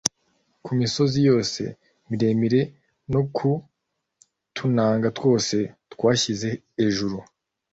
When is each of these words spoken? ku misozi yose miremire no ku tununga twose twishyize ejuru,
ku 0.63 0.71
misozi 0.79 1.19
yose 1.29 1.61
miremire 2.09 2.61
no 3.13 3.21
ku 3.35 3.49
tununga 4.55 5.07
twose 5.17 5.55
twishyize 5.91 6.49
ejuru, 6.85 7.17